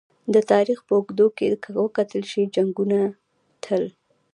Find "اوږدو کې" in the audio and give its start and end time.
0.97-1.47